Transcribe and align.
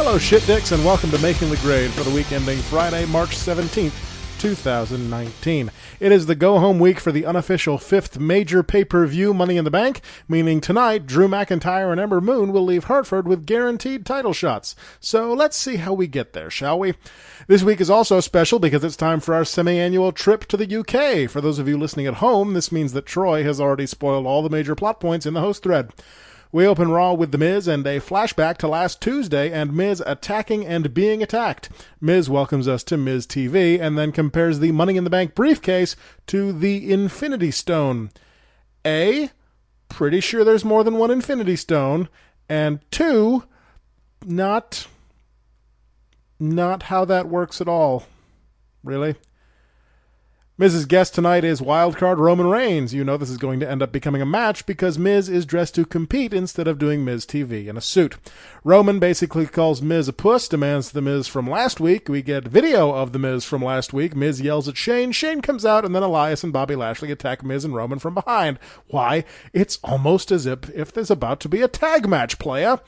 Hello, 0.00 0.16
shit 0.16 0.46
dicks, 0.46 0.70
and 0.70 0.84
welcome 0.84 1.10
to 1.10 1.18
Making 1.18 1.50
the 1.50 1.56
Grade 1.56 1.90
for 1.90 2.04
the 2.04 2.14
week 2.14 2.30
ending 2.30 2.58
Friday, 2.58 3.04
March 3.06 3.30
17th, 3.30 4.38
2019. 4.38 5.72
It 5.98 6.12
is 6.12 6.26
the 6.26 6.36
go 6.36 6.60
home 6.60 6.78
week 6.78 7.00
for 7.00 7.10
the 7.10 7.26
unofficial 7.26 7.78
fifth 7.78 8.16
major 8.16 8.62
pay 8.62 8.84
per 8.84 9.04
view 9.06 9.34
Money 9.34 9.56
in 9.56 9.64
the 9.64 9.72
Bank, 9.72 10.00
meaning 10.28 10.60
tonight 10.60 11.04
Drew 11.04 11.26
McIntyre 11.26 11.90
and 11.90 12.00
Ember 12.00 12.20
Moon 12.20 12.52
will 12.52 12.62
leave 12.62 12.84
Hartford 12.84 13.26
with 13.26 13.44
guaranteed 13.44 14.06
title 14.06 14.32
shots. 14.32 14.76
So 15.00 15.32
let's 15.32 15.56
see 15.56 15.78
how 15.78 15.94
we 15.94 16.06
get 16.06 16.32
there, 16.32 16.48
shall 16.48 16.78
we? 16.78 16.94
This 17.48 17.64
week 17.64 17.80
is 17.80 17.90
also 17.90 18.20
special 18.20 18.60
because 18.60 18.84
it's 18.84 18.96
time 18.96 19.18
for 19.18 19.34
our 19.34 19.44
semi 19.44 19.80
annual 19.80 20.12
trip 20.12 20.44
to 20.44 20.56
the 20.56 20.76
UK. 20.76 21.28
For 21.28 21.40
those 21.40 21.58
of 21.58 21.66
you 21.66 21.76
listening 21.76 22.06
at 22.06 22.14
home, 22.14 22.54
this 22.54 22.70
means 22.70 22.92
that 22.92 23.04
Troy 23.04 23.42
has 23.42 23.60
already 23.60 23.86
spoiled 23.86 24.26
all 24.26 24.44
the 24.44 24.48
major 24.48 24.76
plot 24.76 25.00
points 25.00 25.26
in 25.26 25.34
the 25.34 25.40
host 25.40 25.64
thread. 25.64 25.90
We 26.50 26.66
open 26.66 26.90
Raw 26.90 27.12
with 27.12 27.30
The 27.30 27.36
Miz 27.36 27.68
and 27.68 27.86
a 27.86 28.00
flashback 28.00 28.56
to 28.58 28.68
last 28.68 29.02
Tuesday 29.02 29.52
and 29.52 29.74
Miz 29.74 30.02
attacking 30.06 30.64
and 30.64 30.94
being 30.94 31.22
attacked. 31.22 31.68
Miz 32.00 32.30
welcomes 32.30 32.66
us 32.66 32.82
to 32.84 32.96
Miz 32.96 33.26
TV 33.26 33.78
and 33.78 33.98
then 33.98 34.12
compares 34.12 34.58
the 34.58 34.72
Money 34.72 34.96
in 34.96 35.04
the 35.04 35.10
Bank 35.10 35.34
briefcase 35.34 35.94
to 36.28 36.52
the 36.52 36.90
Infinity 36.90 37.50
Stone. 37.50 38.10
A, 38.86 39.28
pretty 39.90 40.20
sure 40.20 40.42
there's 40.42 40.64
more 40.64 40.82
than 40.84 40.96
one 40.96 41.10
Infinity 41.10 41.56
Stone, 41.56 42.08
and 42.48 42.80
two, 42.90 43.44
not 44.24 44.86
not 46.40 46.84
how 46.84 47.04
that 47.04 47.28
works 47.28 47.60
at 47.60 47.68
all. 47.68 48.06
Really? 48.82 49.16
Miz's 50.60 50.86
guest 50.86 51.14
tonight 51.14 51.44
is 51.44 51.60
wildcard 51.60 52.18
Roman 52.18 52.48
Reigns. 52.48 52.92
You 52.92 53.04
know 53.04 53.16
this 53.16 53.30
is 53.30 53.36
going 53.36 53.60
to 53.60 53.70
end 53.70 53.80
up 53.80 53.92
becoming 53.92 54.20
a 54.20 54.26
match 54.26 54.66
because 54.66 54.98
Miz 54.98 55.28
is 55.28 55.46
dressed 55.46 55.76
to 55.76 55.84
compete 55.84 56.34
instead 56.34 56.66
of 56.66 56.80
doing 56.80 57.04
Miz 57.04 57.24
TV 57.24 57.68
in 57.68 57.76
a 57.76 57.80
suit. 57.80 58.16
Roman 58.64 58.98
basically 58.98 59.46
calls 59.46 59.80
Miz 59.80 60.08
a 60.08 60.12
puss, 60.12 60.48
demands 60.48 60.90
the 60.90 61.00
Miz 61.00 61.28
from 61.28 61.48
last 61.48 61.78
week. 61.78 62.08
We 62.08 62.22
get 62.22 62.48
video 62.48 62.90
of 62.90 63.12
the 63.12 63.20
Miz 63.20 63.44
from 63.44 63.62
last 63.62 63.92
week. 63.92 64.16
Miz 64.16 64.40
yells 64.40 64.66
at 64.66 64.76
Shane. 64.76 65.12
Shane 65.12 65.42
comes 65.42 65.64
out, 65.64 65.84
and 65.84 65.94
then 65.94 66.02
Elias 66.02 66.42
and 66.42 66.52
Bobby 66.52 66.74
Lashley 66.74 67.12
attack 67.12 67.44
Miz 67.44 67.64
and 67.64 67.76
Roman 67.76 68.00
from 68.00 68.14
behind. 68.14 68.58
Why? 68.88 69.24
It's 69.52 69.78
almost 69.84 70.32
as 70.32 70.44
if, 70.44 70.68
if 70.70 70.92
there's 70.92 71.08
about 71.08 71.38
to 71.38 71.48
be 71.48 71.62
a 71.62 71.68
tag 71.68 72.08
match, 72.08 72.40
playa. 72.40 72.78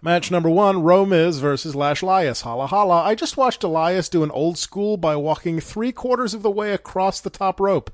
Match 0.00 0.30
number 0.30 0.48
one, 0.48 0.82
Romiz 0.82 1.40
versus 1.40 1.74
Lash 1.74 2.02
Elias. 2.02 2.42
Holla 2.42 2.68
holla. 2.68 3.02
I 3.02 3.16
just 3.16 3.36
watched 3.36 3.64
Elias 3.64 4.08
do 4.08 4.22
an 4.22 4.30
old 4.30 4.56
school 4.56 4.96
by 4.96 5.16
walking 5.16 5.58
three 5.58 5.90
quarters 5.90 6.34
of 6.34 6.42
the 6.42 6.50
way 6.50 6.72
across 6.72 7.20
the 7.20 7.30
top 7.30 7.58
rope. 7.58 7.90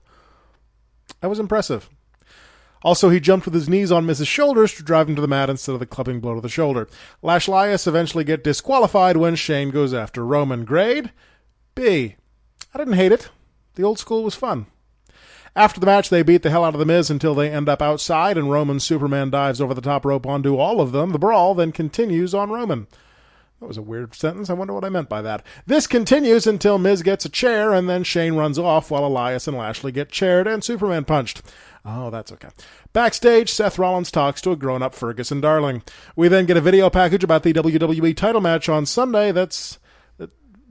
That 1.20 1.28
was 1.30 1.38
impressive. 1.38 1.88
Also, 2.82 3.08
he 3.08 3.18
jumped 3.18 3.46
with 3.46 3.54
his 3.54 3.70
knees 3.70 3.90
on 3.90 4.04
Miz's 4.04 4.28
shoulders 4.28 4.74
to 4.74 4.82
drive 4.82 5.08
him 5.08 5.16
to 5.16 5.22
the 5.22 5.28
mat 5.28 5.48
instead 5.48 5.72
of 5.72 5.80
the 5.80 5.86
clubbing 5.86 6.20
blow 6.20 6.34
to 6.34 6.42
the 6.42 6.50
shoulder. 6.50 6.86
Lash 7.22 7.48
Elias 7.48 7.86
eventually 7.86 8.24
get 8.24 8.44
disqualified 8.44 9.16
when 9.16 9.34
Shane 9.34 9.70
goes 9.70 9.94
after 9.94 10.26
Roman. 10.26 10.66
Grade? 10.66 11.10
B. 11.74 12.16
I 12.74 12.78
didn't 12.78 12.94
hate 12.94 13.12
it. 13.12 13.30
The 13.76 13.82
old 13.84 13.98
school 13.98 14.22
was 14.22 14.34
fun. 14.34 14.66
After 15.56 15.78
the 15.78 15.86
match, 15.86 16.10
they 16.10 16.22
beat 16.22 16.42
the 16.42 16.50
hell 16.50 16.64
out 16.64 16.74
of 16.74 16.80
The 16.80 16.86
Miz 16.86 17.10
until 17.10 17.34
they 17.34 17.50
end 17.50 17.68
up 17.68 17.80
outside, 17.80 18.36
and 18.36 18.50
Roman 18.50 18.80
Superman 18.80 19.30
dives 19.30 19.60
over 19.60 19.72
the 19.72 19.80
top 19.80 20.04
rope 20.04 20.26
onto 20.26 20.56
all 20.56 20.80
of 20.80 20.90
them. 20.90 21.12
The 21.12 21.18
brawl 21.18 21.54
then 21.54 21.70
continues 21.70 22.34
on 22.34 22.50
Roman. 22.50 22.88
That 23.60 23.68
was 23.68 23.76
a 23.76 23.82
weird 23.82 24.14
sentence. 24.14 24.50
I 24.50 24.54
wonder 24.54 24.74
what 24.74 24.84
I 24.84 24.88
meant 24.88 25.08
by 25.08 25.22
that. 25.22 25.46
This 25.64 25.86
continues 25.86 26.46
until 26.46 26.76
Miz 26.76 27.02
gets 27.02 27.24
a 27.24 27.28
chair, 27.28 27.72
and 27.72 27.88
then 27.88 28.02
Shane 28.02 28.34
runs 28.34 28.58
off 28.58 28.90
while 28.90 29.06
Elias 29.06 29.46
and 29.46 29.56
Lashley 29.56 29.92
get 29.92 30.10
chaired 30.10 30.48
and 30.48 30.64
Superman 30.64 31.04
punched. 31.04 31.40
Oh, 31.84 32.10
that's 32.10 32.32
okay. 32.32 32.48
Backstage, 32.92 33.52
Seth 33.52 33.78
Rollins 33.78 34.10
talks 34.10 34.40
to 34.40 34.50
a 34.50 34.56
grown 34.56 34.82
up 34.82 34.94
Ferguson 34.94 35.40
Darling. 35.40 35.82
We 36.16 36.26
then 36.26 36.46
get 36.46 36.56
a 36.56 36.60
video 36.60 36.90
package 36.90 37.22
about 37.22 37.44
the 37.44 37.52
WWE 37.52 38.16
title 38.16 38.40
match 38.40 38.68
on 38.68 38.86
Sunday 38.86 39.30
that's 39.30 39.78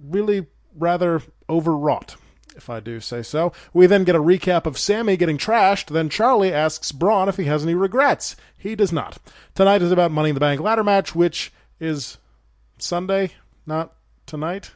really 0.03 0.47
rather 0.75 1.21
overwrought 1.49 2.17
if 2.55 2.69
I 2.69 2.79
do 2.79 2.99
say 2.99 3.21
so. 3.21 3.53
We 3.73 3.85
then 3.85 4.03
get 4.03 4.15
a 4.15 4.19
recap 4.19 4.65
of 4.65 4.77
Sami 4.77 5.17
getting 5.17 5.37
trashed. 5.37 5.87
Then 5.87 6.09
Charlie 6.09 6.53
asks 6.53 6.91
Braun 6.91 7.29
if 7.29 7.37
he 7.37 7.45
has 7.45 7.63
any 7.63 7.75
regrets. 7.75 8.35
He 8.57 8.75
does 8.75 8.91
not. 8.91 9.17
Tonight 9.55 9.81
is 9.81 9.91
about 9.91 10.11
Money 10.11 10.29
in 10.29 10.35
the 10.35 10.39
Bank 10.39 10.61
ladder 10.61 10.83
match, 10.83 11.15
which 11.15 11.51
is 11.79 12.17
Sunday, 12.77 13.31
not 13.65 13.93
tonight. 14.25 14.71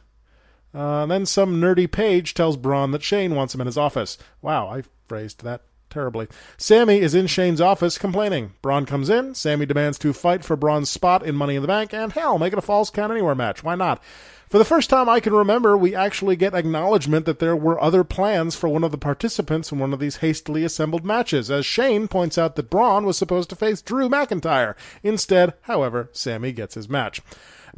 Uh, 0.74 1.06
then 1.06 1.24
some 1.24 1.60
nerdy 1.60 1.90
page 1.90 2.34
tells 2.34 2.56
Braun 2.56 2.90
that 2.90 3.02
Shane 3.02 3.34
wants 3.34 3.54
him 3.54 3.60
in 3.60 3.66
his 3.66 3.78
office. 3.78 4.18
Wow, 4.42 4.68
I 4.68 4.82
phrased 5.06 5.42
that 5.44 5.62
terribly. 5.90 6.28
Sami 6.56 7.00
is 7.00 7.14
in 7.14 7.26
Shane's 7.26 7.60
office 7.60 7.98
complaining. 7.98 8.52
Braun 8.62 8.86
comes 8.86 9.08
in. 9.08 9.34
Sami 9.34 9.66
demands 9.66 9.98
to 9.98 10.12
fight 10.12 10.44
for 10.44 10.56
Braun's 10.56 10.90
spot 10.90 11.24
in 11.24 11.34
Money 11.34 11.56
in 11.56 11.62
the 11.62 11.68
Bank, 11.68 11.92
and 11.92 12.12
hell, 12.12 12.38
make 12.38 12.52
it 12.52 12.58
a 12.58 12.62
falls 12.62 12.90
count 12.90 13.12
anywhere 13.12 13.34
match. 13.34 13.62
Why 13.62 13.74
not? 13.74 14.02
For 14.48 14.56
the 14.56 14.64
first 14.64 14.88
time 14.88 15.10
I 15.10 15.20
can 15.20 15.34
remember, 15.34 15.76
we 15.76 15.94
actually 15.94 16.34
get 16.34 16.54
acknowledgement 16.54 17.26
that 17.26 17.38
there 17.38 17.54
were 17.54 17.78
other 17.82 18.02
plans 18.02 18.56
for 18.56 18.68
one 18.68 18.82
of 18.82 18.92
the 18.92 18.96
participants 18.96 19.70
in 19.70 19.78
one 19.78 19.92
of 19.92 20.00
these 20.00 20.16
hastily 20.16 20.64
assembled 20.64 21.04
matches, 21.04 21.50
as 21.50 21.66
Shane 21.66 22.08
points 22.08 22.38
out 22.38 22.56
that 22.56 22.70
Braun 22.70 23.04
was 23.04 23.18
supposed 23.18 23.50
to 23.50 23.56
face 23.56 23.82
Drew 23.82 24.08
McIntyre. 24.08 24.74
Instead, 25.02 25.52
however, 25.62 26.08
Sami 26.12 26.52
gets 26.52 26.76
his 26.76 26.88
match. 26.88 27.20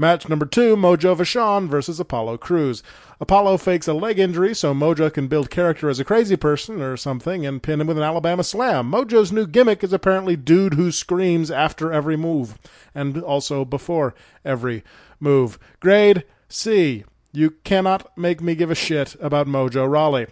Match 0.01 0.31
number 0.31 0.47
two, 0.47 0.77
Mojo 0.77 1.15
Vachon 1.15 1.69
versus 1.69 2.01
Apollo 2.01 2.39
Crews. 2.39 2.83
Apollo 3.21 3.59
fakes 3.59 3.87
a 3.87 3.93
leg 3.93 4.19
injury 4.19 4.55
so 4.55 4.73
Mojo 4.73 5.13
can 5.13 5.29
build 5.29 5.51
character 5.51 5.91
as 5.91 6.01
a 6.01 6.07
crazy 6.07 6.37
person 6.37 6.81
or 6.81 6.97
something 6.97 7.45
and 7.45 7.63
pin 7.63 7.83
him 7.83 7.87
with 7.87 7.99
an 7.99 8.03
Alabama 8.03 8.43
slam. 8.43 8.91
Mojo's 8.91 9.31
new 9.31 9.47
gimmick 9.47 9.85
is 9.85 9.93
apparently 9.93 10.37
dude 10.37 10.73
who 10.73 10.91
screams 10.91 11.51
after 11.51 11.93
every 11.93 12.17
move 12.17 12.59
and 12.95 13.23
also 13.23 13.63
before 13.63 14.15
every 14.43 14.83
move. 15.21 15.59
Grade 15.81 16.25
C. 16.49 17.05
You 17.35 17.51
cannot 17.63 18.17
make 18.17 18.41
me 18.41 18.55
give 18.55 18.71
a 18.71 18.75
shit 18.75 19.17
about 19.21 19.49
Mojo 19.49 19.87
Rawley. 19.87 20.29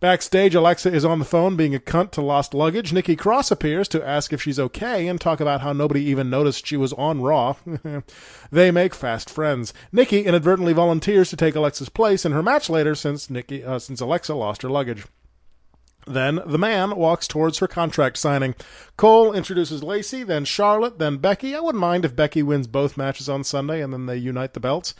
Backstage, 0.00 0.54
Alexa 0.54 0.92
is 0.92 1.04
on 1.04 1.18
the 1.18 1.24
phone 1.24 1.56
being 1.56 1.74
a 1.74 1.80
cunt 1.80 2.12
to 2.12 2.22
lost 2.22 2.54
luggage. 2.54 2.92
Nikki 2.92 3.16
Cross 3.16 3.50
appears 3.50 3.88
to 3.88 4.06
ask 4.06 4.32
if 4.32 4.40
she's 4.40 4.60
okay 4.60 5.08
and 5.08 5.20
talk 5.20 5.40
about 5.40 5.60
how 5.60 5.72
nobody 5.72 6.02
even 6.02 6.30
noticed 6.30 6.64
she 6.64 6.76
was 6.76 6.92
on 6.92 7.20
Raw. 7.20 7.56
they 8.52 8.70
make 8.70 8.94
fast 8.94 9.28
friends. 9.28 9.74
Nikki 9.90 10.20
inadvertently 10.20 10.72
volunteers 10.72 11.30
to 11.30 11.36
take 11.36 11.56
Alexa's 11.56 11.88
place 11.88 12.24
in 12.24 12.30
her 12.30 12.44
match 12.44 12.70
later 12.70 12.94
since 12.94 13.28
Nikki 13.28 13.64
uh, 13.64 13.80
since 13.80 14.00
Alexa 14.00 14.34
lost 14.34 14.62
her 14.62 14.70
luggage. 14.70 15.04
Then 16.06 16.40
the 16.46 16.58
man 16.58 16.94
walks 16.94 17.26
towards 17.26 17.58
her 17.58 17.66
contract 17.66 18.18
signing. 18.18 18.54
Cole 18.96 19.32
introduces 19.32 19.82
Lacey, 19.82 20.22
then 20.22 20.44
Charlotte, 20.44 21.00
then 21.00 21.16
Becky. 21.16 21.56
I 21.56 21.60
wouldn't 21.60 21.80
mind 21.80 22.04
if 22.04 22.14
Becky 22.14 22.44
wins 22.44 22.68
both 22.68 22.96
matches 22.96 23.28
on 23.28 23.42
Sunday 23.42 23.82
and 23.82 23.92
then 23.92 24.06
they 24.06 24.16
unite 24.16 24.54
the 24.54 24.60
belts. 24.60 24.94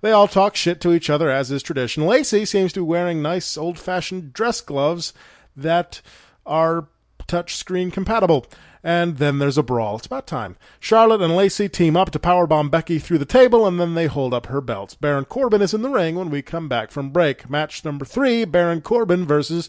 They 0.00 0.12
all 0.12 0.28
talk 0.28 0.56
shit 0.56 0.80
to 0.82 0.92
each 0.92 1.10
other, 1.10 1.30
as 1.30 1.50
is 1.50 1.62
tradition. 1.62 2.06
Lacey 2.06 2.44
seems 2.44 2.72
to 2.72 2.80
be 2.80 2.84
wearing 2.84 3.20
nice 3.20 3.56
old 3.56 3.78
fashioned 3.78 4.32
dress 4.32 4.60
gloves 4.60 5.12
that 5.56 6.00
are 6.46 6.88
touchscreen 7.26 7.92
compatible. 7.92 8.46
And 8.82 9.18
then 9.18 9.38
there's 9.38 9.58
a 9.58 9.62
brawl. 9.62 9.96
It's 9.96 10.06
about 10.06 10.26
time. 10.26 10.56
Charlotte 10.78 11.20
and 11.20 11.36
Lacey 11.36 11.68
team 11.68 11.98
up 11.98 12.10
to 12.12 12.18
powerbomb 12.18 12.70
Becky 12.70 12.98
through 12.98 13.18
the 13.18 13.26
table, 13.26 13.66
and 13.66 13.78
then 13.78 13.94
they 13.94 14.06
hold 14.06 14.32
up 14.32 14.46
her 14.46 14.62
belts. 14.62 14.94
Baron 14.94 15.26
Corbin 15.26 15.60
is 15.60 15.74
in 15.74 15.82
the 15.82 15.90
ring 15.90 16.14
when 16.14 16.30
we 16.30 16.40
come 16.40 16.66
back 16.66 16.90
from 16.90 17.10
break. 17.10 17.50
Match 17.50 17.84
number 17.84 18.06
three 18.06 18.46
Baron 18.46 18.80
Corbin 18.80 19.26
versus 19.26 19.68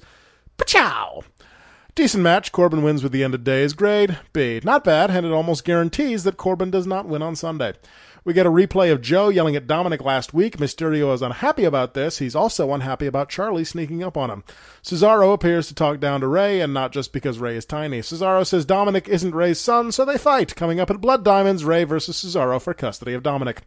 Pachow. 0.58 1.24
Decent 2.01 2.23
match. 2.23 2.51
Corbin 2.51 2.81
wins 2.81 3.03
with 3.03 3.12
the 3.12 3.23
end 3.23 3.35
of 3.35 3.44
days. 3.44 3.73
Grade 3.73 4.17
B. 4.34 4.59
Not 4.63 4.84
bad, 4.84 5.12
and 5.12 5.23
it 5.23 5.31
almost 5.31 5.63
guarantees 5.63 6.23
that 6.23 6.35
Corbin 6.35 6.72
does 6.72 6.88
not 6.88 7.06
win 7.06 7.22
on 7.22 7.35
Sunday. 7.35 7.73
We 8.23 8.34
get 8.34 8.47
a 8.47 8.51
replay 8.51 8.91
of 8.91 9.01
Joe 9.01 9.29
yelling 9.29 9.56
at 9.56 9.67
Dominic 9.67 10.03
last 10.03 10.33
week. 10.33 10.57
Mysterio 10.57 11.13
is 11.13 11.21
unhappy 11.21 11.63
about 11.63 11.94
this. 11.94 12.18
He's 12.18 12.36
also 12.36 12.74
unhappy 12.74 13.06
about 13.06 13.30
Charlie 13.30 13.63
sneaking 13.63 14.03
up 14.03 14.18
on 14.18 14.31
him. 14.31 14.44
Cesaro 14.83 15.31
appears 15.31 15.68
to 15.68 15.75
talk 15.75 16.00
down 16.00 16.21
to 16.21 16.27
Rey, 16.27 16.59
and 16.59 16.74
not 16.74 16.92
just 16.92 17.13
because 17.13 17.38
Rey 17.38 17.56
is 17.56 17.65
tiny. 17.65 18.00
Cesaro 18.00 18.45
says 18.47 18.65
Dominic 18.65 19.07
isn't 19.07 19.36
Rey's 19.36 19.59
son, 19.59 19.92
so 19.92 20.04
they 20.04 20.18
fight. 20.18 20.56
Coming 20.56 20.80
up 20.80 20.89
at 20.89 21.01
Blood 21.01 21.24
Diamonds, 21.24 21.65
Rey 21.65 21.83
versus 21.83 22.18
Cesaro 22.18 22.59
for 22.59 22.74
custody 22.74 23.13
of 23.13 23.21
Dominic. 23.21 23.62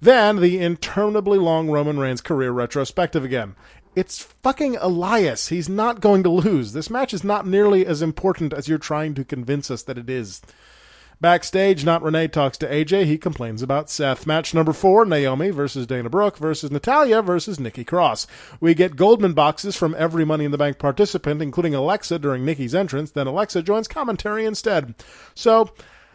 Then 0.00 0.36
the 0.36 0.58
interminably 0.58 1.38
long 1.38 1.70
Roman 1.70 1.98
Reigns 1.98 2.20
career 2.20 2.52
retrospective 2.52 3.24
again. 3.24 3.56
It's 3.98 4.22
fucking 4.44 4.76
Elias. 4.76 5.48
He's 5.48 5.68
not 5.68 6.00
going 6.00 6.22
to 6.22 6.28
lose. 6.28 6.72
This 6.72 6.88
match 6.88 7.12
is 7.12 7.24
not 7.24 7.48
nearly 7.48 7.84
as 7.84 8.00
important 8.00 8.52
as 8.52 8.68
you're 8.68 8.78
trying 8.78 9.12
to 9.14 9.24
convince 9.24 9.72
us 9.72 9.82
that 9.82 9.98
it 9.98 10.08
is. 10.08 10.40
Backstage, 11.20 11.84
Not 11.84 12.04
Renee 12.04 12.28
talks 12.28 12.56
to 12.58 12.70
AJ. 12.70 13.06
He 13.06 13.18
complains 13.18 13.60
about 13.60 13.90
Seth. 13.90 14.24
Match 14.24 14.54
number 14.54 14.72
four 14.72 15.04
Naomi 15.04 15.50
versus 15.50 15.84
Dana 15.84 16.08
Brooke 16.08 16.38
versus 16.38 16.70
Natalya 16.70 17.22
versus 17.22 17.58
Nikki 17.58 17.82
Cross. 17.84 18.28
We 18.60 18.72
get 18.72 18.94
Goldman 18.94 19.32
boxes 19.32 19.76
from 19.76 19.96
every 19.98 20.24
Money 20.24 20.44
in 20.44 20.52
the 20.52 20.58
Bank 20.58 20.78
participant, 20.78 21.42
including 21.42 21.74
Alexa 21.74 22.20
during 22.20 22.44
Nikki's 22.44 22.76
entrance. 22.76 23.10
Then 23.10 23.26
Alexa 23.26 23.62
joins 23.62 23.88
commentary 23.88 24.44
instead. 24.44 24.94
So, 25.34 25.70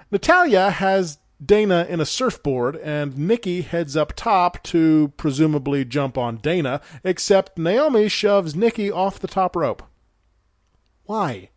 Natalya 0.09 0.69
has 0.69 1.18
Dana 1.44 1.85
in 1.89 2.00
a 2.00 2.06
surfboard, 2.06 2.75
and 2.77 3.18
Nikki 3.18 3.62
heads 3.62 3.97
up 3.97 4.13
top 4.15 4.63
to 4.63 5.13
presumably 5.18 5.83
jump 5.85 6.18
on 6.18 6.38
Dana, 6.38 6.81
except 7.03 7.57
Naomi 7.57 8.07
shoves 8.07 8.56
Nikki 8.56 8.91
off 8.91 9.19
the 9.19 9.27
top 9.27 9.56
rope. 9.56 9.83
Why? 11.06 11.50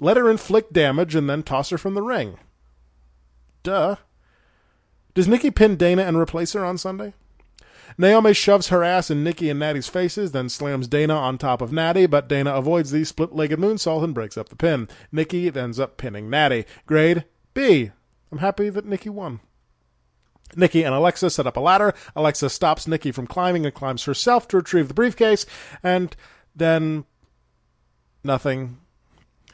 Let 0.00 0.16
her 0.16 0.30
inflict 0.30 0.72
damage 0.72 1.14
and 1.14 1.28
then 1.28 1.42
toss 1.42 1.70
her 1.70 1.78
from 1.78 1.94
the 1.94 2.02
ring. 2.02 2.38
Duh. 3.62 3.96
Does 5.14 5.28
Nikki 5.28 5.50
pin 5.50 5.76
Dana 5.76 6.02
and 6.02 6.16
replace 6.16 6.52
her 6.52 6.64
on 6.64 6.78
Sunday? 6.78 7.14
Naomi 7.98 8.32
shoves 8.32 8.68
her 8.68 8.82
ass 8.82 9.10
in 9.10 9.22
Nikki 9.22 9.50
and 9.50 9.60
Natty's 9.60 9.88
faces, 9.88 10.32
then 10.32 10.48
slams 10.48 10.88
Dana 10.88 11.14
on 11.14 11.38
top 11.38 11.60
of 11.60 11.72
Natty, 11.72 12.06
but 12.06 12.28
Dana 12.28 12.54
avoids 12.54 12.90
the 12.90 13.04
split 13.04 13.32
legged 13.34 13.58
moonsault 13.58 14.02
and 14.02 14.14
breaks 14.14 14.38
up 14.38 14.48
the 14.48 14.56
pin. 14.56 14.88
Nikki 15.10 15.54
ends 15.54 15.78
up 15.78 15.98
pinning 15.98 16.30
Natty. 16.30 16.64
Grade 16.86 17.24
B. 17.54 17.90
I'm 18.32 18.38
happy 18.38 18.70
that 18.70 18.86
Nikki 18.86 19.10
won. 19.10 19.40
Nikki 20.56 20.82
and 20.82 20.94
Alexa 20.94 21.30
set 21.30 21.46
up 21.46 21.56
a 21.56 21.60
ladder. 21.60 21.94
Alexa 22.16 22.48
stops 22.50 22.88
Nikki 22.88 23.12
from 23.12 23.26
climbing 23.26 23.66
and 23.66 23.74
climbs 23.74 24.04
herself 24.04 24.48
to 24.48 24.56
retrieve 24.56 24.88
the 24.88 24.94
briefcase, 24.94 25.44
and 25.82 26.16
then 26.56 27.04
nothing 28.24 28.78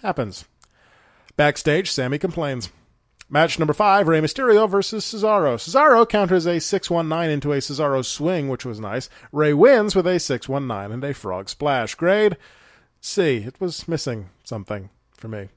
happens. 0.00 0.44
Backstage, 1.36 1.90
Sami 1.90 2.18
complains. 2.18 2.70
Match 3.28 3.58
number 3.58 3.74
five, 3.74 4.08
Rey 4.08 4.20
Mysterio 4.20 4.68
versus 4.68 5.04
Cesaro. 5.04 5.56
Cesaro 5.56 6.08
counters 6.08 6.46
a 6.46 6.58
619 6.58 7.30
into 7.30 7.52
a 7.52 7.58
Cesaro 7.58 8.04
swing, 8.04 8.48
which 8.48 8.64
was 8.64 8.80
nice. 8.80 9.10
Rey 9.32 9.52
wins 9.52 9.94
with 9.94 10.06
a 10.06 10.18
619 10.18 10.92
and 10.92 11.04
a 11.04 11.12
frog 11.12 11.48
splash. 11.48 11.94
Grade 11.94 12.38
C. 13.00 13.38
It 13.38 13.60
was 13.60 13.86
missing 13.86 14.30
something 14.44 14.88
for 15.12 15.28
me. 15.28 15.50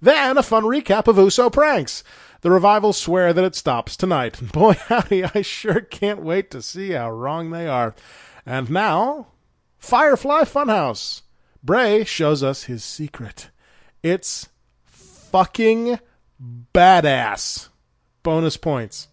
Then 0.00 0.38
a 0.38 0.42
fun 0.42 0.64
recap 0.64 1.08
of 1.08 1.18
Uso 1.18 1.50
pranks. 1.50 2.04
The 2.40 2.50
revival 2.50 2.92
swear 2.92 3.32
that 3.32 3.44
it 3.44 3.56
stops 3.56 3.96
tonight. 3.96 4.38
Boy, 4.52 4.74
howdy, 4.74 5.24
I 5.24 5.42
sure 5.42 5.80
can't 5.80 6.22
wait 6.22 6.50
to 6.52 6.62
see 6.62 6.92
how 6.92 7.10
wrong 7.10 7.50
they 7.50 7.66
are. 7.66 7.94
And 8.46 8.70
now, 8.70 9.28
Firefly 9.78 10.42
Funhouse. 10.42 11.22
Bray 11.62 12.04
shows 12.04 12.42
us 12.42 12.64
his 12.64 12.84
secret. 12.84 13.50
It's 14.02 14.48
fucking 14.84 15.98
badass. 16.72 17.68
Bonus 18.22 18.56
points. 18.56 19.07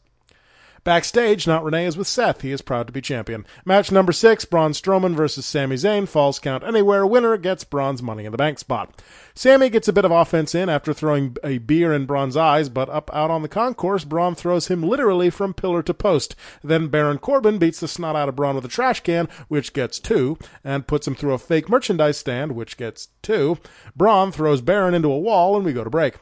Backstage, 0.86 1.48
not 1.48 1.64
Renee 1.64 1.88
is 1.88 1.98
with 1.98 2.06
Seth. 2.06 2.42
He 2.42 2.52
is 2.52 2.62
proud 2.62 2.86
to 2.86 2.94
be 2.94 3.02
champion. 3.02 3.44
Match 3.66 3.92
number 3.92 4.12
six, 4.12 4.46
Braun 4.46 4.72
Strowman 4.72 5.16
versus 5.16 5.44
Sami 5.44 5.78
Zayn. 5.78 6.08
Falls 6.08 6.38
count 6.38 6.64
anywhere. 6.64 7.08
Winner 7.08 7.38
gets 7.38 7.64
Braun's 7.64 8.04
Money 8.04 8.24
in 8.24 8.32
the 8.32 8.38
Bank 8.38 8.60
spot. 8.60 9.02
Sami 9.34 9.72
gets 9.72 9.88
a 9.88 9.94
bit 9.94 10.06
of 10.06 10.12
offense 10.12 10.54
in 10.54 10.70
after 10.70 10.94
throwing 10.94 11.38
a 11.44 11.58
beer 11.58 11.92
in 11.92 12.06
Braun's 12.06 12.38
eyes, 12.38 12.70
but 12.70 12.88
up 12.88 13.10
out 13.16 13.32
on 13.32 13.42
the 13.42 13.48
concourse, 13.48 14.04
Braun 14.04 14.36
throws 14.36 14.68
him 14.68 14.84
literally 14.84 15.32
from 15.32 15.56
pillar 15.56 15.82
to 15.82 15.94
post. 15.96 16.36
Then 16.64 16.90
Baron 16.90 17.18
Corbin 17.18 17.58
beats 17.58 17.80
the 17.80 17.88
snot 17.88 18.16
out 18.16 18.30
of 18.30 18.36
Braun 18.36 18.54
with 18.54 18.66
a 18.66 18.68
trash 18.68 19.00
can, 19.00 19.28
which 19.48 19.74
gets 19.74 19.98
two, 19.98 20.38
and 20.64 20.86
puts 20.86 21.08
him 21.08 21.16
through 21.16 21.34
a 21.34 21.40
fake 21.40 21.68
merchandise 21.68 22.20
stand, 22.20 22.52
which 22.52 22.78
gets 22.78 23.08
two. 23.24 23.58
Braun 23.96 24.32
throws 24.32 24.62
Baron 24.62 24.94
into 24.94 25.12
a 25.12 25.18
wall, 25.18 25.56
and 25.56 25.66
we 25.66 25.74
go 25.74 25.84
to 25.84 25.90
break. 25.90 26.18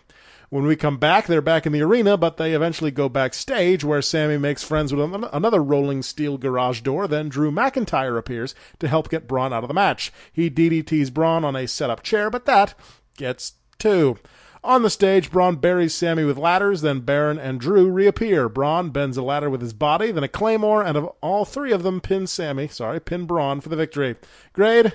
When 0.54 0.68
we 0.68 0.76
come 0.76 0.98
back, 0.98 1.26
they're 1.26 1.42
back 1.42 1.66
in 1.66 1.72
the 1.72 1.82
arena, 1.82 2.16
but 2.16 2.38
they 2.38 2.54
eventually 2.54 2.92
go 2.92 3.10
backstage 3.10 3.84
where 3.84 4.04
Sami 4.04 4.38
makes 4.38 4.64
friends 4.64 4.94
with 4.94 5.12
another 5.34 5.64
rolling 5.64 6.04
steel 6.04 6.38
garage 6.38 6.82
door. 6.82 7.08
Then 7.08 7.28
Drew 7.28 7.50
McIntyre 7.52 8.20
appears 8.20 8.54
to 8.78 8.88
help 8.88 9.10
get 9.10 9.28
Braun 9.28 9.52
out 9.52 9.64
of 9.64 9.68
the 9.68 9.74
match. 9.74 10.14
He 10.32 10.52
DDTs 10.52 11.12
Braun 11.12 11.44
on 11.44 11.56
a 11.56 11.68
setup 11.68 12.04
chair, 12.04 12.30
but 12.30 12.46
that 12.46 12.76
gets 13.18 13.54
two. 13.80 14.20
On 14.64 14.84
the 14.84 14.92
stage, 14.92 15.32
Braun 15.32 15.56
buries 15.56 15.96
Sami 15.96 16.24
with 16.24 16.38
ladders, 16.38 16.82
then 16.82 17.00
Baron 17.00 17.40
and 17.40 17.60
Drew 17.60 17.90
reappear. 17.90 18.48
Braun 18.48 18.92
bends 18.92 19.18
a 19.18 19.24
ladder 19.24 19.50
with 19.50 19.62
his 19.62 19.74
body, 19.74 20.12
then 20.12 20.24
a 20.24 20.28
claymore, 20.28 20.84
and 20.84 20.96
of 20.96 21.06
all 21.20 21.46
three 21.46 21.72
of 21.72 21.82
them 21.82 22.00
pin 22.00 22.28
Sami, 22.28 22.68
sorry, 22.68 23.00
pin 23.00 23.26
Braun 23.26 23.60
for 23.60 23.70
the 23.70 23.76
victory. 23.76 24.18
Grade 24.54 24.94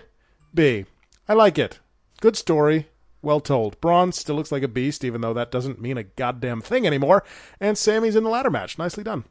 B. 0.55 0.87
I 1.29 1.33
like 1.33 1.59
it. 1.59 1.81
Good 2.21 2.37
story, 2.37 2.87
well 3.23 3.41
told. 3.41 3.81
Braun 3.81 4.13
still 4.13 4.37
looks 4.37 4.53
like 4.53 4.63
a 4.63 4.69
beast, 4.69 5.05
even 5.05 5.21
though 5.21 5.35
that 5.35 5.51
doesn't 5.51 5.81
mean 5.81 5.99
a 5.99 6.05
goddamn 6.05 6.61
thing 6.61 6.87
anymore. 6.87 7.25
And 7.61 7.77
Sami's 7.77 8.17
in 8.17 8.25
the 8.25 8.31
ladder 8.31 8.51
match. 8.51 8.79
Nicely 8.79 9.05
done. 9.05 9.25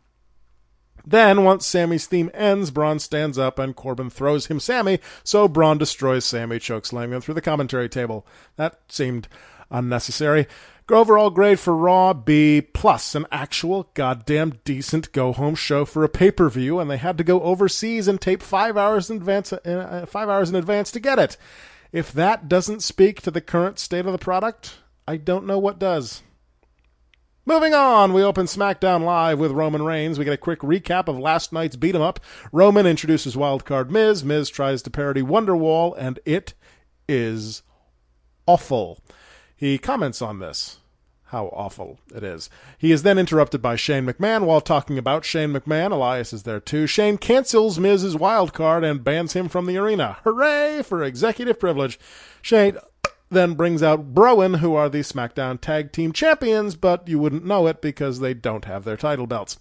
Then, 1.06 1.46
once 1.46 1.66
Sami's 1.66 2.06
theme 2.06 2.30
ends, 2.34 2.70
Braun 2.70 3.00
stands 3.00 3.38
up 3.38 3.60
and 3.60 3.76
Corbin 3.76 4.10
throws 4.10 4.48
him 4.48 4.60
Sami, 4.60 5.00
so 5.24 5.48
Braun 5.48 5.78
destroys 5.78 6.26
Sami, 6.26 6.60
chokeslamming 6.60 7.14
him 7.14 7.22
through 7.22 7.36
the 7.36 7.42
commentary 7.42 7.88
table. 7.88 8.28
That 8.58 8.80
seemed 8.90 9.30
unnecessary. 9.72 10.48
Overall 10.90 11.30
grade 11.30 11.60
for 11.60 11.76
Raw 11.76 12.14
B 12.14 12.62
plus, 12.62 13.14
an 13.16 13.26
actual 13.32 13.90
goddamn 13.94 14.60
decent 14.64 15.12
go 15.12 15.34
home 15.34 15.56
show 15.56 15.86
for 15.86 16.04
a 16.04 16.10
pay 16.10 16.32
per 16.32 16.50
view, 16.50 16.80
and 16.80 16.90
they 16.90 16.98
had 16.98 17.18
to 17.18 17.24
go 17.24 17.42
overseas 17.42 18.08
and 18.08 18.20
tape 18.20 18.42
five 18.42 18.76
hours 18.78 19.10
in 19.10 19.18
advance, 19.18 19.54
uh, 19.54 20.06
five 20.10 20.30
hours 20.30 20.50
in 20.50 20.56
advance 20.56 20.92
to 20.92 21.00
get 21.00 21.20
it. 21.20 21.38
If 21.92 22.12
that 22.14 22.50
doesn't 22.50 22.84
speak 22.84 23.22
to 23.22 23.32
the 23.32 23.42
current 23.42 23.80
state 23.80 24.06
of 24.06 24.12
the 24.12 24.18
product, 24.18 24.80
I 25.08 25.18
don't 25.18 25.46
know 25.46 25.58
what 25.58 25.80
does. 25.80 26.22
Moving 27.46 27.74
on, 27.74 28.12
we 28.12 28.24
open 28.24 28.46
SmackDown 28.46 29.04
Live 29.06 29.40
with 29.40 29.54
Roman 29.54 29.82
Reigns. 29.82 30.20
We 30.20 30.26
get 30.26 30.34
a 30.34 30.38
quick 30.38 30.60
recap 30.60 31.08
of 31.08 31.18
last 31.18 31.54
night's 31.54 31.78
beat 31.78 31.96
'em 31.96 32.02
up. 32.02 32.20
Roman 32.52 32.86
introduces 32.86 33.38
Wildcard 33.38 33.90
Miz. 33.90 34.22
Miz 34.22 34.50
tries 34.50 34.82
to 34.82 34.90
parody 34.90 35.22
Wonderwall, 35.22 35.96
and 35.98 36.20
it 36.26 36.54
is 37.08 37.64
awful. 38.46 39.00
He 39.56 39.78
comments 39.78 40.22
on 40.22 40.40
this 40.40 40.80
how 41.28 41.48
awful 41.48 42.00
it 42.16 42.24
is. 42.24 42.50
He 42.78 42.92
is 42.92 43.04
then 43.04 43.18
interrupted 43.18 43.62
by 43.62 43.76
Shane 43.76 44.06
McMahon 44.06 44.46
while 44.46 44.62
talking 44.62 44.98
about 44.98 45.26
Shane 45.26 45.54
McMahon. 45.54 45.92
Elias 45.92 46.32
is 46.32 46.44
there 46.44 46.60
too. 46.60 46.88
Shane 46.88 47.18
cancels 47.18 47.80
Miz's 47.80 48.16
wild 48.16 48.54
card 48.54 48.84
and 48.84 49.04
bans 49.04 49.34
him 49.34 49.50
from 49.50 49.66
the 49.66 49.78
arena. 49.78 50.18
Hooray 50.24 50.84
for 50.84 51.04
executive 51.04 51.60
privilege. 51.60 52.00
Shane 52.42 52.78
then 53.30 53.56
brings 53.56 53.84
out 53.84 54.14
Browan, 54.14 54.60
who 54.60 54.76
are 54.76 54.88
the 54.88 55.00
SmackDown 55.00 55.60
Tag 55.60 55.92
Team 55.92 56.14
Champions, 56.14 56.76
but 56.76 57.08
you 57.08 57.20
wouldn't 57.20 57.46
know 57.46 57.68
it 57.68 57.82
because 57.82 58.20
they 58.20 58.34
don't 58.34 58.66
have 58.66 58.86
their 58.86 58.98
title 58.98 59.28
belts. 59.28 59.58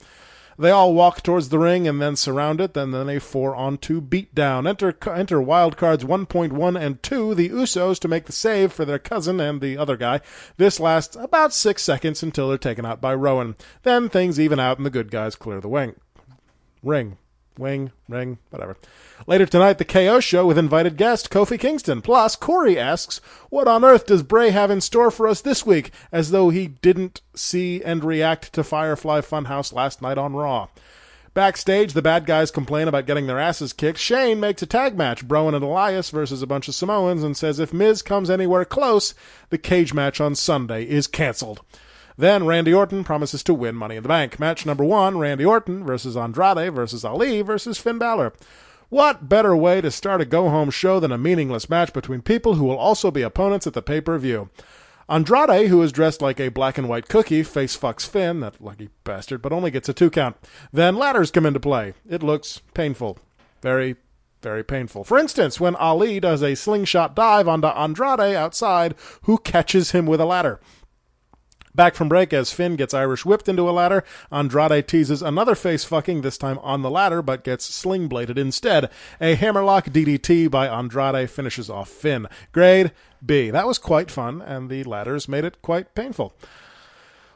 They 0.58 0.70
all 0.70 0.94
walk 0.94 1.22
towards 1.22 1.50
the 1.50 1.58
ring 1.58 1.86
and 1.86 2.00
then 2.00 2.16
surround 2.16 2.60
it, 2.60 2.76
and 2.76 2.94
then 2.94 3.08
a 3.08 3.20
four 3.20 3.54
on 3.54 3.76
two 3.76 4.00
beatdown. 4.00 4.66
Enter 4.66 4.96
enter 5.10 5.38
wildcards 5.38 6.04
1.1 6.04 6.80
and 6.80 7.02
2, 7.02 7.34
the 7.34 7.50
Usos, 7.50 7.98
to 8.00 8.08
make 8.08 8.24
the 8.24 8.32
save 8.32 8.72
for 8.72 8.84
their 8.84 8.98
cousin 8.98 9.38
and 9.38 9.60
the 9.60 9.76
other 9.76 9.96
guy. 9.96 10.20
This 10.56 10.80
lasts 10.80 11.16
about 11.16 11.52
six 11.52 11.82
seconds 11.82 12.22
until 12.22 12.48
they're 12.48 12.58
taken 12.58 12.86
out 12.86 13.00
by 13.00 13.14
Rowan. 13.14 13.56
Then 13.82 14.08
things 14.08 14.40
even 14.40 14.58
out 14.58 14.78
and 14.78 14.86
the 14.86 14.90
good 14.90 15.10
guys 15.10 15.36
clear 15.36 15.60
the 15.60 15.68
wing. 15.68 15.96
Ring. 16.82 17.18
Wing, 17.58 17.92
ring, 18.08 18.38
whatever. 18.50 18.76
Later 19.26 19.46
tonight, 19.46 19.78
the 19.78 19.84
KO 19.84 20.20
show 20.20 20.46
with 20.46 20.58
invited 20.58 20.96
guest 20.96 21.30
Kofi 21.30 21.58
Kingston. 21.58 22.02
Plus, 22.02 22.36
Corey 22.36 22.78
asks, 22.78 23.18
What 23.48 23.66
on 23.66 23.84
earth 23.84 24.06
does 24.06 24.22
Bray 24.22 24.50
have 24.50 24.70
in 24.70 24.80
store 24.80 25.10
for 25.10 25.26
us 25.26 25.40
this 25.40 25.64
week? 25.64 25.90
As 26.12 26.30
though 26.30 26.50
he 26.50 26.66
didn't 26.68 27.22
see 27.34 27.82
and 27.82 28.04
react 28.04 28.52
to 28.52 28.62
Firefly 28.62 29.20
Funhouse 29.22 29.72
last 29.72 30.02
night 30.02 30.18
on 30.18 30.34
Raw. 30.34 30.68
Backstage, 31.32 31.92
the 31.92 32.00
bad 32.00 32.24
guys 32.24 32.50
complain 32.50 32.88
about 32.88 33.04
getting 33.06 33.26
their 33.26 33.38
asses 33.38 33.74
kicked. 33.74 33.98
Shane 33.98 34.40
makes 34.40 34.62
a 34.62 34.66
tag 34.66 34.96
match, 34.96 35.28
Browan 35.28 35.54
and 35.54 35.62
Elias 35.62 36.08
versus 36.08 36.40
a 36.40 36.46
bunch 36.46 36.66
of 36.66 36.74
Samoans, 36.74 37.22
and 37.22 37.36
says 37.36 37.58
if 37.58 37.74
Miz 37.74 38.00
comes 38.00 38.30
anywhere 38.30 38.64
close, 38.64 39.14
the 39.50 39.58
cage 39.58 39.92
match 39.92 40.18
on 40.18 40.34
Sunday 40.34 40.84
is 40.84 41.06
canceled. 41.06 41.60
Then 42.18 42.46
Randy 42.46 42.72
Orton 42.72 43.04
promises 43.04 43.42
to 43.44 43.54
win 43.54 43.74
Money 43.74 43.96
in 43.96 44.02
the 44.02 44.08
Bank. 44.08 44.40
Match 44.40 44.64
number 44.64 44.84
one 44.84 45.18
Randy 45.18 45.44
Orton 45.44 45.84
versus 45.84 46.16
Andrade 46.16 46.72
versus 46.72 47.04
Ali 47.04 47.42
versus 47.42 47.78
Finn 47.78 47.98
Balor. 47.98 48.32
What 48.88 49.28
better 49.28 49.54
way 49.56 49.80
to 49.80 49.90
start 49.90 50.20
a 50.20 50.24
go 50.24 50.48
home 50.48 50.70
show 50.70 51.00
than 51.00 51.12
a 51.12 51.18
meaningless 51.18 51.68
match 51.68 51.92
between 51.92 52.22
people 52.22 52.54
who 52.54 52.64
will 52.64 52.78
also 52.78 53.10
be 53.10 53.22
opponents 53.22 53.66
at 53.66 53.74
the 53.74 53.82
pay 53.82 54.00
per 54.00 54.16
view? 54.16 54.48
Andrade, 55.08 55.68
who 55.68 55.82
is 55.82 55.92
dressed 55.92 56.22
like 56.22 56.40
a 56.40 56.48
black 56.48 56.78
and 56.78 56.88
white 56.88 57.08
cookie, 57.08 57.42
face 57.42 57.76
fucks 57.76 58.08
Finn, 58.08 58.40
that 58.40 58.60
lucky 58.60 58.88
bastard, 59.04 59.42
but 59.42 59.52
only 59.52 59.70
gets 59.70 59.88
a 59.88 59.94
two 59.94 60.10
count. 60.10 60.36
Then 60.72 60.96
ladders 60.96 61.30
come 61.30 61.46
into 61.46 61.60
play. 61.60 61.94
It 62.08 62.22
looks 62.22 62.60
painful. 62.74 63.18
Very, 63.62 63.96
very 64.42 64.64
painful. 64.64 65.04
For 65.04 65.18
instance, 65.18 65.60
when 65.60 65.76
Ali 65.76 66.18
does 66.18 66.42
a 66.42 66.56
slingshot 66.56 67.14
dive 67.14 67.46
onto 67.46 67.68
Andrade 67.68 68.34
outside, 68.34 68.94
who 69.22 69.38
catches 69.38 69.92
him 69.92 70.06
with 70.06 70.20
a 70.20 70.24
ladder. 70.24 70.60
Back 71.76 71.94
from 71.94 72.08
break 72.08 72.32
as 72.32 72.52
Finn 72.52 72.74
gets 72.76 72.94
Irish 72.94 73.26
whipped 73.26 73.50
into 73.50 73.68
a 73.68 73.70
ladder, 73.70 74.02
Andrade 74.32 74.88
teases 74.88 75.20
another 75.20 75.54
face 75.54 75.84
fucking, 75.84 76.22
this 76.22 76.38
time 76.38 76.58
on 76.60 76.80
the 76.80 76.90
ladder, 76.90 77.20
but 77.20 77.44
gets 77.44 77.66
sling 77.66 78.08
bladed 78.08 78.38
instead. 78.38 78.88
A 79.20 79.34
hammerlock 79.34 79.84
DDT 79.86 80.50
by 80.50 80.68
Andrade 80.68 81.28
finishes 81.28 81.68
off 81.68 81.90
Finn. 81.90 82.28
Grade 82.52 82.92
B. 83.24 83.50
That 83.50 83.66
was 83.66 83.76
quite 83.76 84.10
fun, 84.10 84.40
and 84.40 84.70
the 84.70 84.84
ladders 84.84 85.28
made 85.28 85.44
it 85.44 85.60
quite 85.60 85.94
painful. 85.94 86.32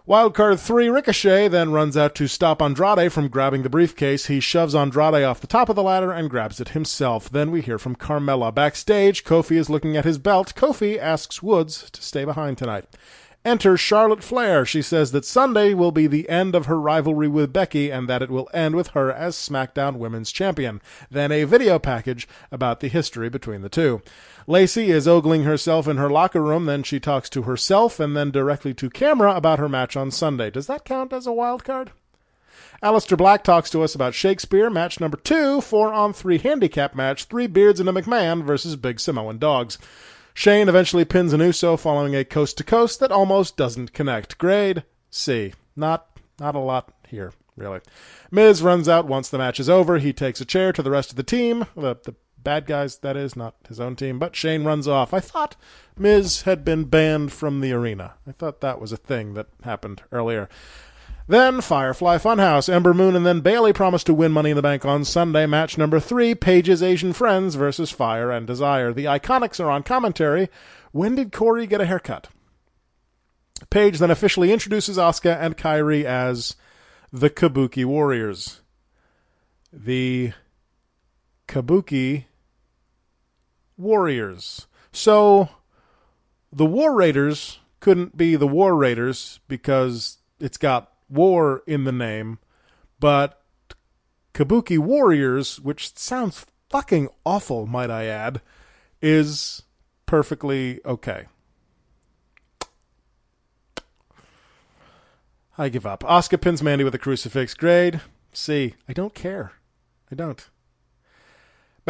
Wildcard 0.08 0.58
3 0.58 0.88
Ricochet 0.88 1.48
then 1.48 1.72
runs 1.72 1.94
out 1.94 2.14
to 2.14 2.26
stop 2.26 2.62
Andrade 2.62 3.12
from 3.12 3.28
grabbing 3.28 3.62
the 3.62 3.68
briefcase. 3.68 4.26
He 4.26 4.40
shoves 4.40 4.74
Andrade 4.74 5.22
off 5.22 5.42
the 5.42 5.46
top 5.46 5.68
of 5.68 5.76
the 5.76 5.82
ladder 5.82 6.12
and 6.12 6.30
grabs 6.30 6.60
it 6.60 6.70
himself. 6.70 7.28
Then 7.28 7.50
we 7.50 7.60
hear 7.60 7.78
from 7.78 7.94
Carmella. 7.94 8.54
Backstage, 8.54 9.22
Kofi 9.22 9.56
is 9.56 9.68
looking 9.68 9.98
at 9.98 10.06
his 10.06 10.16
belt. 10.16 10.54
Kofi 10.56 10.98
asks 10.98 11.42
Woods 11.42 11.90
to 11.90 12.02
stay 12.02 12.24
behind 12.24 12.56
tonight. 12.56 12.86
Enter 13.42 13.78
Charlotte 13.78 14.22
Flair. 14.22 14.66
She 14.66 14.82
says 14.82 15.12
that 15.12 15.24
Sunday 15.24 15.72
will 15.72 15.92
be 15.92 16.06
the 16.06 16.28
end 16.28 16.54
of 16.54 16.66
her 16.66 16.78
rivalry 16.78 17.26
with 17.26 17.54
Becky 17.54 17.90
and 17.90 18.06
that 18.06 18.20
it 18.20 18.28
will 18.28 18.50
end 18.52 18.76
with 18.76 18.88
her 18.88 19.10
as 19.10 19.34
SmackDown 19.34 19.96
Women's 19.96 20.30
Champion. 20.30 20.82
Then 21.10 21.32
a 21.32 21.44
video 21.44 21.78
package 21.78 22.28
about 22.52 22.80
the 22.80 22.88
history 22.88 23.30
between 23.30 23.62
the 23.62 23.70
two. 23.70 24.02
Lacey 24.46 24.90
is 24.90 25.08
ogling 25.08 25.44
herself 25.44 25.88
in 25.88 25.96
her 25.96 26.10
locker 26.10 26.42
room, 26.42 26.66
then 26.66 26.82
she 26.82 27.00
talks 27.00 27.30
to 27.30 27.42
herself 27.42 27.98
and 27.98 28.14
then 28.14 28.30
directly 28.30 28.74
to 28.74 28.90
camera 28.90 29.34
about 29.34 29.58
her 29.58 29.70
match 29.70 29.96
on 29.96 30.10
Sunday. 30.10 30.50
Does 30.50 30.66
that 30.66 30.84
count 30.84 31.12
as 31.14 31.26
a 31.26 31.32
wild 31.32 31.64
card? 31.64 31.92
Aleister 32.82 33.16
Black 33.16 33.42
talks 33.42 33.70
to 33.70 33.82
us 33.82 33.94
about 33.94 34.12
Shakespeare, 34.14 34.68
match 34.68 35.00
number 35.00 35.16
two, 35.16 35.62
four 35.62 35.94
on 35.94 36.12
three 36.12 36.38
handicap 36.38 36.94
match, 36.94 37.24
three 37.24 37.46
beards 37.46 37.80
and 37.80 37.88
a 37.88 37.92
McMahon 37.92 38.44
versus 38.44 38.76
Big 38.76 39.00
Samoan 39.00 39.38
Dogs. 39.38 39.78
Shane 40.34 40.68
eventually 40.68 41.04
pins 41.04 41.32
an 41.32 41.40
Uso 41.40 41.76
following 41.76 42.14
a 42.14 42.24
coast 42.24 42.56
to 42.58 42.64
coast 42.64 43.00
that 43.00 43.12
almost 43.12 43.56
doesn't 43.56 43.92
connect. 43.92 44.38
Grade 44.38 44.84
C. 45.10 45.52
Not 45.76 46.06
not 46.38 46.54
a 46.54 46.60
lot 46.60 46.92
here, 47.08 47.32
really. 47.56 47.80
Miz 48.30 48.62
runs 48.62 48.88
out 48.88 49.06
once 49.06 49.28
the 49.28 49.38
match 49.38 49.60
is 49.60 49.68
over. 49.68 49.98
He 49.98 50.12
takes 50.12 50.40
a 50.40 50.46
chair 50.46 50.72
to 50.72 50.82
the 50.82 50.90
rest 50.90 51.10
of 51.10 51.16
the 51.16 51.22
team, 51.22 51.66
the, 51.76 51.96
the 52.04 52.14
bad 52.42 52.66
guys, 52.66 52.98
that 52.98 53.16
is, 53.16 53.36
not 53.36 53.54
his 53.68 53.78
own 53.78 53.96
team, 53.96 54.18
but 54.18 54.34
Shane 54.34 54.64
runs 54.64 54.88
off. 54.88 55.12
I 55.12 55.20
thought 55.20 55.56
Miz 55.98 56.42
had 56.42 56.64
been 56.64 56.84
banned 56.84 57.32
from 57.32 57.60
the 57.60 57.72
arena. 57.72 58.14
I 58.26 58.32
thought 58.32 58.60
that 58.62 58.80
was 58.80 58.92
a 58.92 58.96
thing 58.96 59.34
that 59.34 59.48
happened 59.62 60.02
earlier. 60.10 60.48
Then 61.30 61.60
Firefly 61.60 62.18
Funhouse. 62.18 62.68
Ember 62.68 62.92
Moon 62.92 63.14
and 63.14 63.24
then 63.24 63.40
Bayley 63.40 63.72
promise 63.72 64.02
to 64.02 64.12
win 64.12 64.32
Money 64.32 64.50
in 64.50 64.56
the 64.56 64.62
Bank 64.62 64.84
on 64.84 65.04
Sunday. 65.04 65.46
Match 65.46 65.78
number 65.78 66.00
three 66.00 66.34
Paige's 66.34 66.82
Asian 66.82 67.12
Friends 67.12 67.54
versus 67.54 67.92
Fire 67.92 68.32
and 68.32 68.48
Desire. 68.48 68.92
The 68.92 69.04
Iconics 69.04 69.64
are 69.64 69.70
on 69.70 69.84
commentary. 69.84 70.48
When 70.90 71.14
did 71.14 71.30
Corey 71.30 71.68
get 71.68 71.80
a 71.80 71.86
haircut? 71.86 72.30
Paige 73.70 74.00
then 74.00 74.10
officially 74.10 74.52
introduces 74.52 74.96
Asuka 74.96 75.40
and 75.40 75.56
Kairi 75.56 76.02
as 76.02 76.56
the 77.12 77.30
Kabuki 77.30 77.84
Warriors. 77.84 78.62
The 79.72 80.32
Kabuki 81.46 82.24
Warriors. 83.76 84.66
So 84.90 85.48
the 86.52 86.66
War 86.66 86.92
Raiders 86.92 87.60
couldn't 87.78 88.16
be 88.16 88.34
the 88.34 88.48
War 88.48 88.74
Raiders 88.74 89.38
because 89.46 90.18
it's 90.40 90.56
got 90.56 90.89
war 91.10 91.62
in 91.66 91.84
the 91.84 91.92
name, 91.92 92.38
but 92.98 93.42
Kabuki 94.32 94.78
Warriors, 94.78 95.60
which 95.60 95.96
sounds 95.96 96.46
fucking 96.68 97.08
awful, 97.26 97.66
might 97.66 97.90
I 97.90 98.06
add, 98.06 98.40
is 99.02 99.62
perfectly 100.06 100.80
okay. 100.84 101.26
I 105.58 105.68
give 105.68 105.84
up. 105.84 106.02
Asuka 106.04 106.40
pins 106.40 106.62
Mandy 106.62 106.84
with 106.84 106.94
a 106.94 106.98
crucifix. 106.98 107.52
Grade 107.52 108.00
C. 108.32 108.74
I 108.88 108.94
don't 108.94 109.14
care. 109.14 109.52
I 110.10 110.14
don't. 110.14 110.48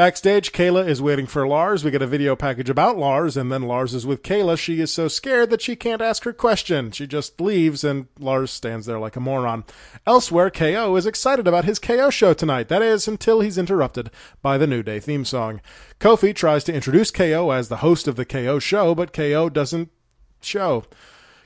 Backstage, 0.01 0.53
Kayla 0.53 0.89
is 0.89 1.03
waiting 1.03 1.27
for 1.27 1.47
Lars. 1.47 1.85
We 1.85 1.91
get 1.91 2.01
a 2.01 2.07
video 2.07 2.35
package 2.35 2.71
about 2.71 2.97
Lars, 2.97 3.37
and 3.37 3.53
then 3.53 3.65
Lars 3.65 3.93
is 3.93 4.07
with 4.07 4.23
Kayla. 4.23 4.57
She 4.57 4.81
is 4.81 4.91
so 4.91 5.09
scared 5.09 5.51
that 5.51 5.61
she 5.61 5.77
can't 5.77 6.01
ask 6.01 6.25
her 6.25 6.33
question. 6.33 6.91
She 6.91 7.07
just 7.07 7.39
leaves, 7.39 7.85
and 7.85 8.07
Lars 8.19 8.51
stands 8.51 8.87
there 8.87 8.99
like 8.99 9.17
a 9.17 9.21
moron. 9.21 9.63
Elsewhere, 10.07 10.49
KO 10.49 10.97
is 10.97 11.05
excited 11.05 11.47
about 11.47 11.67
his 11.67 11.79
KO 11.79 12.09
show 12.09 12.33
tonight. 12.33 12.69
That 12.69 12.81
is, 12.81 13.07
until 13.07 13.41
he's 13.41 13.59
interrupted 13.59 14.11
by 14.41 14.57
the 14.57 14.67
New 14.67 14.83
Day 14.83 15.01
theme 15.01 15.27
song. 15.27 15.61
Kofi 15.99 16.35
tries 16.35 16.65
to 16.65 16.73
introduce 16.73 17.11
KO 17.11 17.51
as 17.51 17.69
the 17.69 17.85
host 17.85 18.09
of 18.09 18.17
the 18.17 18.25
KO 18.25 18.59
show, 18.59 18.95
but 18.95 19.13
KO 19.13 19.51
doesn't 19.51 19.91
show. 20.41 20.85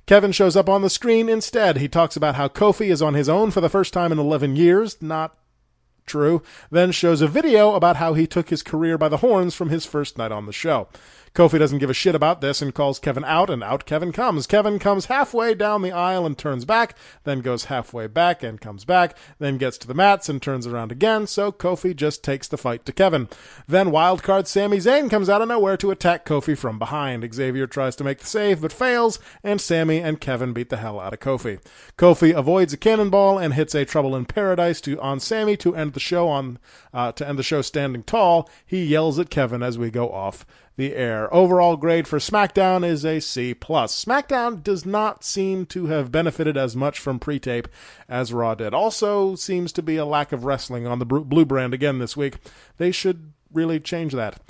Kevin 0.07 0.31
shows 0.31 0.55
up 0.55 0.69
on 0.69 0.83
the 0.83 0.91
screen 0.91 1.29
instead. 1.29 1.79
He 1.79 1.89
talks 1.89 2.15
about 2.15 2.37
how 2.37 2.47
Kofi 2.47 2.93
is 2.93 3.03
on 3.03 3.15
his 3.15 3.29
own 3.29 3.51
for 3.51 3.61
the 3.61 3.69
first 3.69 3.93
time 3.93 4.13
in 4.13 4.21
11 4.21 4.55
years. 4.55 5.03
Not 5.03 5.37
True, 6.07 6.43
then 6.71 6.93
shows 6.93 7.21
a 7.21 7.27
video 7.27 7.75
about 7.75 7.97
how 7.97 8.15
he 8.15 8.27
took 8.27 8.51
his 8.51 8.63
career 8.63 8.99
by 8.99 9.09
the 9.09 9.19
horns 9.19 9.55
from 9.55 9.71
his 9.71 9.87
first 9.87 10.19
night 10.19 10.33
on 10.33 10.47
the 10.47 10.53
show. 10.53 10.89
Kofi 11.35 11.59
doesn't 11.59 11.81
give 11.81 11.91
a 11.91 11.95
shit 11.95 12.15
about 12.15 12.41
this 12.41 12.63
and 12.63 12.73
calls 12.73 13.01
Kevin 13.01 13.25
out, 13.25 13.51
and 13.51 13.61
out 13.65 13.87
Kevin 13.87 14.13
comes. 14.13 14.47
Kevin 14.47 14.79
comes 14.79 15.07
halfway 15.07 15.53
down 15.53 15.83
the 15.83 15.91
aisle 15.91 16.25
and 16.25 16.39
turns 16.39 16.65
back, 16.65 16.97
then 17.25 17.41
goes 17.41 17.65
halfway 17.65 18.07
back 18.07 18.45
and 18.45 18.61
comes 18.61 18.85
back, 18.85 19.17
then 19.41 19.59
gets 19.59 19.77
to 19.79 19.89
the 19.89 19.95
mats 19.95 20.29
and 20.29 20.41
turns 20.41 20.65
around 20.65 20.93
again, 20.93 21.27
so 21.27 21.51
Kofi 21.51 21.95
just 21.97 22.23
takes 22.23 22.47
the 22.47 22.57
fight 22.57 22.87
to 22.87 22.93
Kevin. 22.93 23.29
Then 23.67 23.89
wildcard 23.89 24.47
Sami 24.47 24.77
Zayn 24.77 25.11
comes 25.11 25.29
out 25.29 25.43
of 25.43 25.49
nowhere 25.49 25.77
to 25.79 25.91
attack 25.91 26.25
Kofi 26.25 26.57
from 26.57 26.79
behind. 26.79 27.29
Xavier 27.35 27.67
tries 27.67 27.97
to 27.97 28.05
make 28.05 28.21
the 28.21 28.27
save 28.27 28.61
but 28.61 28.73
fails, 28.73 29.19
and 29.43 29.61
Sami 29.61 29.99
and 29.99 30.21
Kevin 30.21 30.53
beat 30.53 30.71
the 30.71 30.77
hell 30.77 31.01
out 31.01 31.15
of 31.15 31.19
Kofi. 31.19 31.59
Kofi 31.99 32.33
avoids 32.33 32.73
a 32.73 32.77
cannonball 32.77 33.41
and 33.41 33.55
hits 33.55 33.75
a 33.75 33.85
Trouble 33.85 34.15
in 34.15 34.25
Paradise 34.25 34.81
to 34.83 35.01
on 35.01 35.19
Sami 35.19 35.57
to 35.57 35.75
end 35.75 35.95
the 35.95 36.01
show 36.01 36.29
on 36.29 36.61
uh, 36.93 37.11
to 37.11 37.27
end 37.27 37.41
the 37.41 37.43
show 37.43 37.61
standing 37.61 38.05
tall. 38.05 38.49
He 38.65 38.85
yells 38.85 39.19
at 39.19 39.31
Kevin 39.31 39.65
as 39.65 39.77
we 39.77 39.91
go 39.91 40.13
off 40.13 40.47
the 40.77 40.95
air. 40.95 41.33
Overall 41.33 41.77
grade 41.77 42.09
for 42.09 42.19
SmackDown 42.19 42.85
is 42.85 43.05
a 43.05 43.21
C 43.21 43.55
plus. 43.55 44.05
SmackDown 44.05 44.63
does 44.63 44.85
not 44.85 45.25
seem 45.25 45.67
to 45.67 45.87
have 45.87 46.13
benefited 46.13 46.57
as 46.57 46.75
much 46.75 46.99
from 46.99 47.19
pre-tape 47.19 47.69
as 48.09 48.33
Raw 48.33 48.55
did. 48.55 48.75
Also, 48.75 49.35
seems 49.35 49.73
to 49.73 49.83
be 49.83 49.97
a 49.97 50.05
lack 50.05 50.33
of 50.33 50.45
wrestling 50.45 50.87
on 50.87 50.99
the 50.99 51.07
Blue 51.07 51.45
brand 51.45 51.75
again 51.75 51.99
this 51.99 52.17
week. 52.17 52.39
They 52.79 52.91
should 52.91 53.33
really 53.53 53.79
change 53.79 54.13
that. 54.15 54.41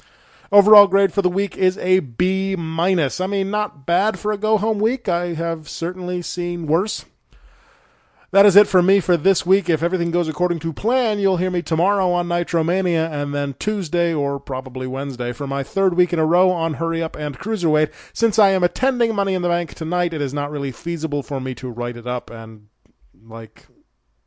Overall 0.50 0.86
grade 0.86 1.12
for 1.12 1.22
the 1.22 1.28
week 1.28 1.56
is 1.56 1.76
a 1.78 1.98
B 2.00 2.54
minus. 2.56 3.20
I 3.20 3.26
mean, 3.26 3.50
not 3.50 3.86
bad 3.86 4.18
for 4.18 4.30
a 4.30 4.38
go 4.38 4.56
home 4.56 4.78
week. 4.78 5.08
I 5.08 5.34
have 5.34 5.68
certainly 5.68 6.22
seen 6.22 6.66
worse. 6.66 7.04
That 8.34 8.46
is 8.46 8.56
it 8.56 8.66
for 8.66 8.82
me 8.82 8.98
for 8.98 9.16
this 9.16 9.46
week. 9.46 9.70
If 9.70 9.80
everything 9.80 10.10
goes 10.10 10.26
according 10.26 10.58
to 10.58 10.72
plan, 10.72 11.20
you'll 11.20 11.36
hear 11.36 11.52
me 11.52 11.62
tomorrow 11.62 12.10
on 12.10 12.26
Nitromania 12.26 13.08
and 13.08 13.32
then 13.32 13.54
Tuesday 13.60 14.12
or 14.12 14.40
probably 14.40 14.88
Wednesday 14.88 15.32
for 15.32 15.46
my 15.46 15.62
third 15.62 15.94
week 15.94 16.12
in 16.12 16.18
a 16.18 16.26
row 16.26 16.50
on 16.50 16.74
Hurry 16.74 17.00
Up 17.00 17.14
and 17.14 17.38
Cruiserweight. 17.38 17.92
Since 18.12 18.40
I 18.40 18.50
am 18.50 18.64
attending 18.64 19.14
Money 19.14 19.34
in 19.34 19.42
the 19.42 19.48
Bank 19.48 19.74
tonight, 19.74 20.12
it 20.12 20.20
is 20.20 20.34
not 20.34 20.50
really 20.50 20.72
feasible 20.72 21.22
for 21.22 21.40
me 21.40 21.54
to 21.54 21.70
write 21.70 21.96
it 21.96 22.08
up 22.08 22.28
and, 22.28 22.66
like, 23.24 23.68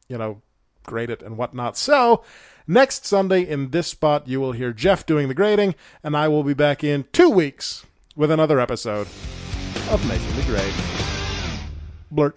you 0.07 0.17
know, 0.17 0.41
grade 0.85 1.09
it 1.09 1.21
and 1.21 1.37
whatnot. 1.37 1.75
So, 1.75 2.23
next 2.65 3.05
Sunday 3.05 3.41
in 3.41 3.71
this 3.71 3.87
spot, 3.87 4.25
you 4.25 4.39
will 4.39 4.53
hear 4.53 4.71
Jeff 4.71 5.05
doing 5.05 5.27
the 5.27 5.33
grading, 5.33 5.75
and 6.01 6.15
I 6.15 6.29
will 6.29 6.45
be 6.45 6.53
back 6.53 6.81
in 6.81 7.03
two 7.11 7.29
weeks 7.29 7.85
with 8.15 8.31
another 8.31 8.61
episode 8.61 9.07
of 9.89 10.07
Making 10.07 10.33
the 10.37 10.43
Grade. 10.43 10.73
Blurch. 12.09 12.35